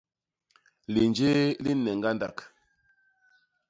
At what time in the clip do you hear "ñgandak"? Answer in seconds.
1.97-2.37